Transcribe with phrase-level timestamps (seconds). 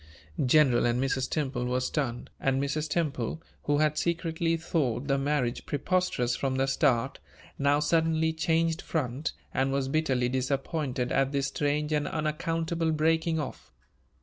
[0.43, 1.29] General and Mrs.
[1.29, 2.89] Temple were stunned; and Mrs.
[2.89, 7.19] Temple, who had secretly thought the marriage preposterous from the start,
[7.59, 13.71] now suddenly changed front, and was bitterly disappointed at this strange and unaccountable breaking off.